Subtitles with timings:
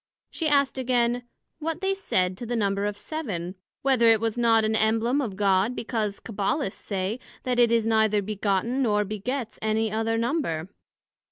[0.31, 1.25] she asked again,
[1.59, 3.53] What they said to the number of Seven?
[3.83, 8.23] whether it was not an Embleme of God, because Cabbalists say, That it is neither
[8.23, 10.69] begotten, nor begets any other Number?